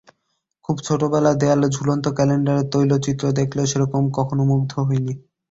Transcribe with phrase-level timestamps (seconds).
[0.65, 4.43] খুব ছোটবেলায় দেয়ালে ঝুলন্ত ক্যালেন্ডারের তৈলচিত্র দেখলেও সেরকম মুগ্ধ কখনো
[4.87, 5.13] হইনি।